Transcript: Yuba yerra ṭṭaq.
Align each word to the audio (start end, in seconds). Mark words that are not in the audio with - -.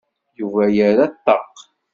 Yuba 0.39 0.63
yerra 0.75 1.05
ṭṭaq. 1.13 1.49